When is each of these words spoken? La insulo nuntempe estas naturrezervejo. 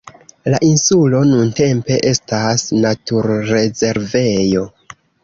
La 0.51 0.59
insulo 0.67 1.19
nuntempe 1.31 1.97
estas 2.13 2.63
naturrezervejo. 2.87 4.65